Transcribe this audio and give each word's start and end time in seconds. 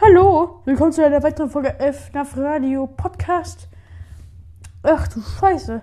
Hallo, 0.00 0.62
willkommen 0.64 0.90
zu 0.90 1.04
einer 1.04 1.22
weiteren 1.22 1.48
Folge 1.48 1.76
FNAF 1.78 2.36
Radio 2.36 2.88
Podcast. 2.88 3.68
Ach 4.82 5.06
du 5.06 5.20
Scheiße, 5.20 5.80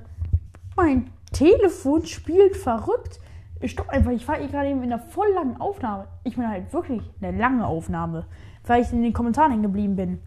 mein 0.76 1.10
Telefon 1.32 2.06
spielt 2.06 2.58
verrückt. 2.58 3.22
Stopp 3.64 3.88
einfach, 3.90 4.12
ich 4.12 4.28
war 4.28 4.42
eh 4.42 4.48
gerade 4.48 4.70
eben 4.70 4.84
in 4.84 4.92
einer 4.92 5.02
voll 5.02 5.30
langen 5.34 5.62
Aufnahme. 5.62 6.08
Ich 6.26 6.36
meine 6.36 6.50
halt 6.50 6.74
wirklich 6.74 7.02
eine 7.22 7.38
lange 7.38 7.66
Aufnahme, 7.66 8.26
weil 8.66 8.82
ich 8.82 8.92
in 8.92 9.04
den 9.04 9.14
Kommentaren 9.14 9.52
hängen 9.52 9.64
geblieben 9.64 9.96
bin. 9.96 10.20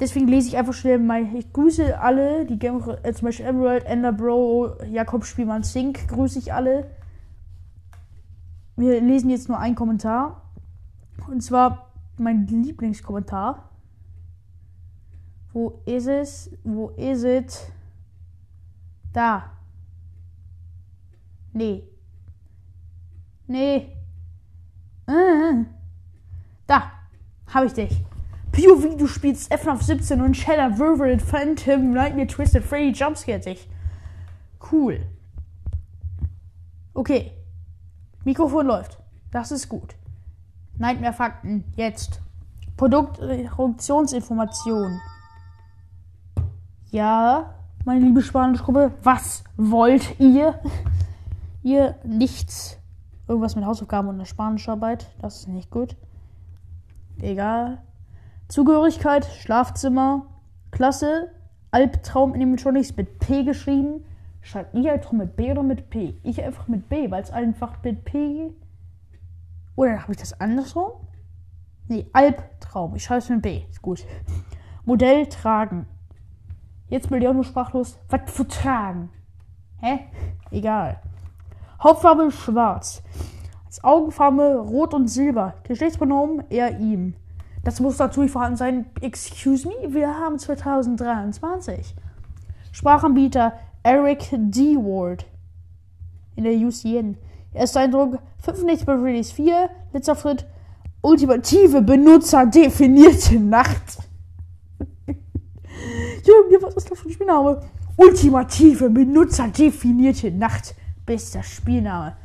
Deswegen 0.00 0.28
lese 0.28 0.48
ich 0.48 0.56
einfach 0.56 0.72
schnell 0.72 0.98
mal. 0.98 1.26
Ich 1.34 1.52
grüße 1.52 2.00
alle, 2.00 2.46
die 2.46 2.58
Game, 2.58 2.82
äh, 3.02 3.12
zum 3.12 3.26
Beispiel 3.26 3.46
Emerald, 3.46 3.84
Enderbro, 3.84 4.82
Jakob 4.84 5.26
Spielmann 5.26 5.64
Zink, 5.64 6.08
grüße 6.08 6.38
ich 6.38 6.54
alle. 6.54 6.90
Wir 8.76 9.00
lesen 9.02 9.28
jetzt 9.28 9.48
nur 9.48 9.58
einen 9.58 9.74
Kommentar. 9.74 10.42
Und 11.28 11.42
zwar 11.42 11.86
mein 12.18 12.46
Lieblingskommentar. 12.46 13.70
Wo 15.52 15.80
ist 15.86 16.06
es? 16.06 16.50
Wo 16.64 16.90
ist 16.90 17.24
es? 17.24 17.72
Da. 19.12 19.52
Nee. 21.52 21.82
Nee. 23.46 23.96
Äh. 25.06 25.64
Da. 26.66 26.92
Hab 27.52 27.64
ich 27.64 27.72
dich. 27.72 28.04
POV, 28.52 28.96
du 28.96 29.06
spielst 29.06 29.52
FNAF 29.52 29.82
17 29.82 30.20
und 30.20 30.36
Shadow 30.36 30.78
Wolverine 30.78 31.20
Phantom 31.20 31.90
Nightmare 31.90 32.26
Twisted 32.26 32.64
Freddy 32.64 32.90
Jumpscare 32.90 33.38
dich. 33.38 33.68
Cool. 34.70 35.00
Okay. 36.94 37.32
Mikrofon 38.24 38.66
läuft. 38.66 38.98
Das 39.30 39.52
ist 39.52 39.68
gut. 39.68 39.94
Nightmare 40.78 41.12
Fakten. 41.12 41.64
Jetzt. 41.76 42.20
Produktionsinformation. 42.76 45.00
Ja, 46.90 47.54
meine 47.84 48.04
liebe 48.04 48.20
Spanischgruppe, 48.20 48.92
was 49.02 49.44
wollt 49.56 50.20
ihr? 50.20 50.60
Ihr 51.62 51.96
nichts. 52.04 52.78
Irgendwas 53.26 53.56
mit 53.56 53.64
Hausaufgaben 53.64 54.08
und 54.08 54.16
einer 54.16 54.26
Spanischarbeit. 54.26 55.10
Das 55.20 55.36
ist 55.36 55.48
nicht 55.48 55.70
gut. 55.70 55.96
Egal. 57.20 57.78
Zugehörigkeit, 58.48 59.24
Schlafzimmer, 59.24 60.26
Klasse, 60.70 61.30
Albtraum 61.70 62.34
Animatronics 62.34 62.96
mit 62.96 63.18
P 63.18 63.44
geschrieben. 63.44 64.04
Schreibt 64.42 64.74
ihr 64.74 64.92
Albtraum 64.92 65.18
mit 65.18 65.36
B 65.36 65.50
oder 65.50 65.62
mit 65.62 65.90
P? 65.90 66.16
Ich 66.22 66.42
einfach 66.42 66.68
mit 66.68 66.88
B, 66.88 67.10
weil 67.10 67.22
es 67.22 67.30
einfach 67.30 67.82
mit 67.82 68.04
P. 68.04 68.52
Oder 69.76 70.02
habe 70.02 70.12
ich 70.12 70.18
das 70.18 70.40
andersrum? 70.40 70.90
Nee, 71.88 72.06
Albtraum. 72.12 72.96
Ich 72.96 73.04
schreibe 73.04 73.18
es 73.18 73.28
mit 73.28 73.42
B. 73.42 73.62
Ist 73.70 73.82
gut. 73.82 74.04
Modell 74.84 75.26
tragen. 75.26 75.86
Jetzt 76.88 77.10
bin 77.10 77.20
ich 77.20 77.28
auch 77.28 77.34
nur 77.34 77.44
sprachlos. 77.44 77.98
Was 78.08 78.22
für 78.26 78.48
tragen? 78.48 79.10
Hä? 79.80 80.00
Egal. 80.50 81.00
Hauptfarbe 81.82 82.30
schwarz. 82.30 83.02
Als 83.66 83.84
Augenfarbe 83.84 84.58
rot 84.58 84.94
und 84.94 85.08
silber. 85.08 85.54
Geschlechtspronomen 85.64 86.44
er 86.50 86.78
ihm. 86.80 87.14
Das 87.62 87.80
muss 87.80 87.98
natürlich 87.98 88.30
vorhanden 88.30 88.56
sein. 88.56 88.86
Excuse 89.00 89.68
me, 89.68 89.92
wir 89.92 90.08
haben 90.08 90.38
2023. 90.38 91.94
Sprachanbieter 92.72 93.52
Eric 93.82 94.30
D. 94.32 94.76
Ward 94.76 95.26
in 96.36 96.44
der 96.44 96.54
UCN. 96.54 97.18
Erster 97.56 97.80
Eindruck: 97.80 98.18
95 98.40 98.86
bei 98.86 98.92
Release 98.94 99.34
4. 99.34 99.70
Letzter 99.92 100.14
Schritt: 100.14 100.46
ultimative 101.00 101.80
benutzerdefinierte 101.80 103.40
Nacht. 103.40 103.98
Junge, 105.08 106.62
was 106.62 106.74
ist 106.74 106.90
das 106.90 106.98
für 106.98 107.08
ein 107.08 107.12
Spielname? 107.12 107.62
Ultimative 107.96 108.90
benutzerdefinierte 108.90 110.30
Nacht. 110.30 110.74
Bester 111.06 111.42
Spielname. 111.42 112.16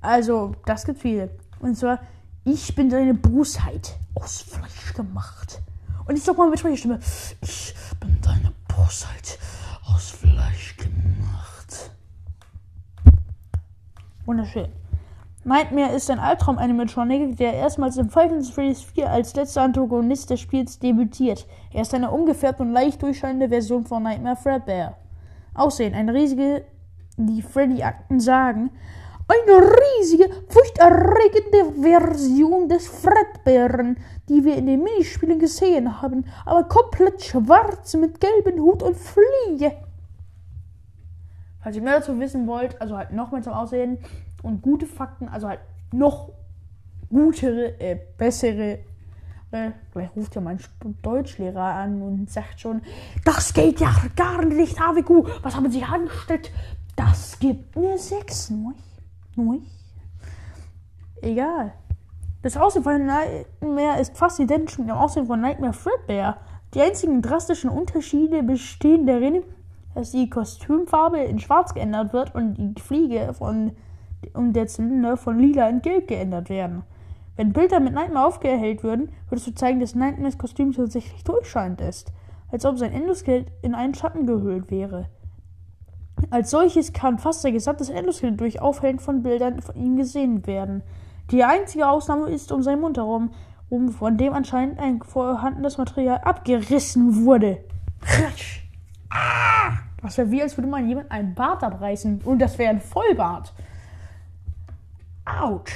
Also, 0.00 0.52
das 0.66 0.84
gibt 0.84 1.00
viele. 1.00 1.30
Und 1.60 1.76
zwar, 1.76 2.00
ich 2.44 2.74
bin 2.74 2.88
deine 2.88 3.14
Bosheit 3.14 3.96
aus 4.14 4.42
Fleisch 4.42 4.94
gemacht. 4.94 5.60
Und 6.06 6.16
ich 6.16 6.22
sag 6.22 6.36
mal 6.36 6.50
mit 6.50 6.62
meiner 6.62 6.76
Stimme, 6.76 7.00
ich 7.40 7.74
bin 8.00 8.20
deine 8.20 8.52
Bosheit 8.68 9.38
aus 9.86 10.10
Fleisch 10.10 10.76
gemacht. 10.76 11.90
Wunderschön. 14.32 14.68
Nightmare 15.44 15.94
ist 15.94 16.10
ein 16.10 16.18
Albtraum-Animatronic, 16.18 17.36
der 17.36 17.52
erstmals 17.52 17.98
in 17.98 18.08
Final 18.08 18.42
Fantasy 18.42 18.86
4 18.94 19.10
als 19.10 19.36
letzter 19.36 19.60
Antagonist 19.60 20.30
des 20.30 20.40
Spiels 20.40 20.78
debütiert. 20.78 21.46
Er 21.70 21.82
ist 21.82 21.92
eine 21.92 22.10
ungefärbte 22.10 22.62
und 22.62 22.72
leicht 22.72 23.02
durchscheinende 23.02 23.50
Version 23.50 23.84
von 23.84 24.02
Nightmare 24.02 24.36
Fredbear. 24.36 24.96
Aussehen, 25.52 25.92
eine 25.92 26.14
riesige, 26.14 26.64
die 27.18 27.42
Freddy-Akten 27.42 28.20
sagen, 28.20 28.70
eine 29.28 29.70
riesige, 30.00 30.30
furchterregende 30.48 31.82
Version 31.82 32.70
des 32.70 32.88
Fredbären, 32.88 33.98
die 34.30 34.42
wir 34.46 34.56
in 34.56 34.64
den 34.64 34.82
Minispielen 34.82 35.38
gesehen 35.38 36.00
haben, 36.00 36.24
aber 36.46 36.64
komplett 36.64 37.22
schwarz 37.22 37.92
mit 37.96 38.18
gelbem 38.18 38.62
Hut 38.62 38.82
und 38.82 38.96
Fliege. 38.96 39.76
Falls 41.62 41.76
ihr 41.76 41.82
mehr 41.82 42.00
dazu 42.00 42.18
wissen 42.18 42.46
wollt, 42.46 42.80
also 42.80 42.96
halt 42.96 43.12
noch 43.12 43.30
mehr 43.30 43.42
zum 43.42 43.52
Aussehen 43.52 43.98
und 44.42 44.62
gute 44.62 44.86
Fakten, 44.86 45.28
also 45.28 45.48
halt 45.48 45.60
noch 45.92 46.30
gutere, 47.08 47.78
äh, 47.80 47.98
bessere. 48.18 48.80
Äh, 49.52 49.70
gleich 49.92 50.08
ruft 50.16 50.34
ja 50.34 50.40
mein 50.40 50.58
Deutschlehrer 51.02 51.62
an 51.62 52.02
und 52.02 52.30
sagt 52.30 52.60
schon, 52.60 52.80
das 53.24 53.52
geht 53.52 53.80
ja 53.80 53.94
gar 54.16 54.44
nicht, 54.44 54.80
HWQ, 54.80 55.42
was 55.42 55.54
haben 55.54 55.70
Sie 55.70 55.84
angestellt? 55.84 56.50
Das 56.96 57.38
gibt 57.38 57.76
mir 57.76 57.98
sechs, 57.98 58.50
nicht? 58.50 58.78
Nicht? 59.36 59.66
Egal. 61.20 61.74
Das 62.42 62.56
Aussehen 62.56 62.82
von 62.82 63.06
Nightmare 63.06 64.00
ist 64.00 64.16
fast 64.16 64.40
identisch 64.40 64.78
mit 64.78 64.88
dem 64.88 64.96
Aussehen 64.96 65.26
von 65.26 65.40
Nightmare 65.40 65.72
Fredbear. 65.72 66.38
Die 66.74 66.80
einzigen 66.80 67.22
drastischen 67.22 67.70
Unterschiede 67.70 68.42
bestehen 68.42 69.06
darin, 69.06 69.42
dass 69.94 70.12
die 70.12 70.30
Kostümfarbe 70.30 71.18
in 71.18 71.38
schwarz 71.38 71.74
geändert 71.74 72.12
wird 72.12 72.34
und 72.34 72.54
die 72.54 72.80
Fliege 72.80 73.32
von, 73.34 73.72
und 74.34 74.54
der 74.54 74.66
Zylinder 74.66 75.16
von 75.16 75.38
lila 75.38 75.68
in 75.68 75.82
gelb 75.82 76.08
geändert 76.08 76.48
werden. 76.48 76.82
Wenn 77.36 77.52
Bilder 77.52 77.80
mit 77.80 77.94
Nightmare 77.94 78.26
aufgehellt 78.26 78.82
würden, 78.82 79.10
würdest 79.28 79.46
du 79.46 79.54
zeigen, 79.54 79.80
dass 79.80 79.94
Nightmares 79.94 80.38
Kostüm 80.38 80.72
tatsächlich 80.72 81.24
durchscheinend 81.24 81.80
ist. 81.80 82.12
Als 82.50 82.66
ob 82.66 82.78
sein 82.78 82.92
Endoskelett 82.92 83.50
in 83.62 83.74
einen 83.74 83.94
Schatten 83.94 84.26
gehüllt 84.26 84.70
wäre. 84.70 85.06
Als 86.30 86.50
solches 86.50 86.92
kann 86.92 87.18
fast 87.18 87.42
der 87.42 87.52
gesamte 87.52 87.90
Endoskelett 87.92 88.38
durch 88.38 88.60
Aufhellen 88.60 88.98
von 88.98 89.22
Bildern 89.22 89.60
von 89.62 89.74
ihm 89.76 89.96
gesehen 89.96 90.46
werden. 90.46 90.82
Die 91.30 91.42
einzige 91.44 91.88
Ausnahme 91.88 92.28
ist 92.28 92.52
um 92.52 92.62
seinen 92.62 92.82
Mund 92.82 92.98
herum, 92.98 93.30
um 93.70 93.88
von 93.88 94.18
dem 94.18 94.34
anscheinend 94.34 94.78
ein 94.78 95.02
vorhandenes 95.02 95.78
Material 95.78 96.18
abgerissen 96.18 97.24
wurde. 97.24 97.58
Ah! 99.12 99.72
Das 100.02 100.18
wäre 100.18 100.30
wie, 100.30 100.42
als 100.42 100.56
würde 100.56 100.68
man 100.68 100.88
jemand 100.88 101.10
einen 101.10 101.34
Bart 101.34 101.62
abreißen. 101.62 102.22
Und 102.24 102.40
das 102.40 102.58
wäre 102.58 102.70
ein 102.70 102.80
Vollbart. 102.80 103.52
Autsch. 105.24 105.72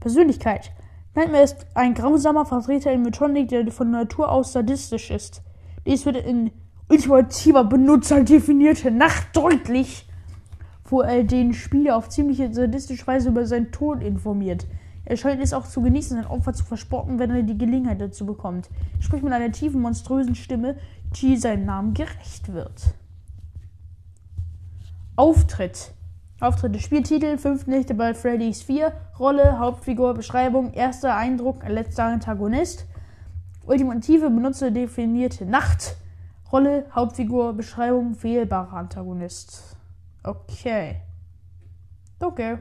Persönlichkeit. 0.00 0.72
Nightmare 1.14 1.44
ist 1.44 1.66
ein 1.74 1.94
grausamer 1.94 2.44
Vertreter 2.46 2.92
in 2.92 3.02
Metonic, 3.02 3.48
der 3.48 3.70
von 3.70 3.90
Natur 3.90 4.30
aus 4.30 4.52
sadistisch 4.52 5.10
ist. 5.10 5.42
Dies 5.86 6.06
wird 6.06 6.16
in 6.16 6.50
ultimativer 6.88 7.64
Benutzer 7.64 8.22
definierte 8.24 8.90
Nacht 8.90 9.28
deutlich, 9.34 10.08
wo 10.84 11.02
er 11.02 11.24
den 11.24 11.54
Spieler 11.54 11.96
auf 11.96 12.08
ziemliche 12.08 12.52
sadistische 12.52 13.06
Weise 13.06 13.28
über 13.28 13.46
seinen 13.46 13.70
Tod 13.72 14.02
informiert. 14.02 14.66
Er 15.04 15.16
scheint 15.16 15.42
es 15.42 15.52
auch 15.52 15.66
zu 15.66 15.82
genießen, 15.82 16.16
sein 16.16 16.26
Opfer 16.26 16.54
zu 16.54 16.64
verspotten, 16.64 17.18
wenn 17.18 17.30
er 17.30 17.42
die 17.42 17.58
Gelegenheit 17.58 18.00
dazu 18.00 18.24
bekommt. 18.24 18.70
Er 18.96 19.02
spricht 19.02 19.22
mit 19.22 19.32
einer 19.32 19.52
tiefen, 19.52 19.82
monströsen 19.82 20.34
Stimme, 20.34 20.76
die 21.16 21.36
seinem 21.36 21.66
Namen 21.66 21.94
gerecht 21.94 22.52
wird. 22.52 22.94
Auftritt. 25.16 25.92
Auftritt 26.40 26.74
des 26.74 26.82
Spieltitel, 26.82 27.38
5 27.38 27.66
Nächte 27.66 27.94
bei 27.94 28.14
Freddy's 28.14 28.62
4, 28.62 28.92
Rolle, 29.18 29.58
Hauptfigur, 29.58 30.14
Beschreibung, 30.14 30.72
erster 30.72 31.14
Eindruck, 31.14 31.66
letzter 31.68 32.04
Antagonist, 32.04 32.86
ultimative 33.66 34.30
benutzerdefinierte 34.30 35.46
Nacht, 35.46 35.96
Rolle, 36.50 36.86
Hauptfigur, 36.94 37.52
Beschreibung, 37.52 38.20
wählbarer 38.22 38.74
Antagonist. 38.74 39.76
Okay. 40.22 40.96
Okay. 42.18 42.58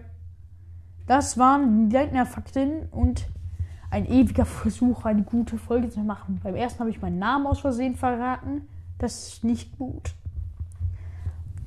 Das 1.07 1.37
waren 1.37 1.89
die 1.89 1.95
Leitner-Fakten 1.95 2.87
und 2.91 3.27
ein 3.91 4.05
ewiger 4.05 4.45
Versuch, 4.45 5.05
eine 5.05 5.23
gute 5.23 5.57
Folge 5.57 5.89
zu 5.89 5.99
machen. 5.99 6.39
Beim 6.43 6.55
ersten 6.55 6.79
habe 6.79 6.89
ich 6.89 7.01
meinen 7.01 7.19
Namen 7.19 7.45
aus 7.45 7.59
Versehen 7.59 7.95
verraten. 7.95 8.67
Das 8.97 9.27
ist 9.27 9.43
nicht 9.43 9.77
gut. 9.77 10.13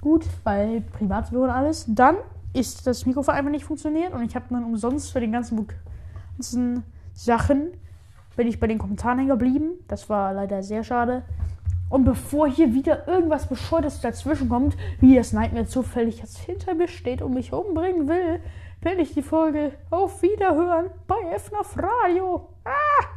Gut, 0.00 0.26
weil 0.42 0.80
Privatsphäre 0.80 1.42
und 1.42 1.50
alles. 1.50 1.84
Dann 1.88 2.16
ist 2.52 2.86
das 2.86 3.06
Mikrofon 3.06 3.34
einfach 3.34 3.50
nicht 3.50 3.64
funktioniert 3.64 4.12
und 4.12 4.22
ich 4.22 4.34
habe 4.34 4.46
dann 4.50 4.64
umsonst 4.64 5.12
für 5.12 5.20
den 5.20 5.32
ganzen, 5.32 5.66
ganzen 6.36 6.82
Sachen 7.12 7.68
bin 8.36 8.46
ich 8.46 8.58
bei 8.60 8.66
den 8.66 8.78
Kommentaren 8.78 9.18
hängen 9.18 9.30
geblieben. 9.30 9.70
Das 9.88 10.08
war 10.08 10.32
leider 10.32 10.62
sehr 10.62 10.84
schade. 10.84 11.22
Und 11.88 12.04
bevor 12.04 12.48
hier 12.48 12.74
wieder 12.74 13.06
irgendwas 13.06 13.46
Bescheuertes 13.46 14.00
dazwischen 14.00 14.48
kommt, 14.48 14.76
wie 15.00 15.14
das 15.14 15.32
Nightmare 15.32 15.66
zufällig 15.66 16.18
jetzt 16.18 16.38
hinter 16.38 16.74
mir 16.74 16.88
steht 16.88 17.22
und 17.22 17.34
mich 17.34 17.52
umbringen 17.52 18.08
will, 18.08 18.40
will 18.86 19.00
ich 19.00 19.14
die 19.14 19.22
Folge 19.22 19.72
auf 19.90 20.22
Wiederhören 20.22 20.90
bei 21.08 21.36
FNAF 21.36 21.76
Radio. 21.76 22.48
Ah! 22.64 23.06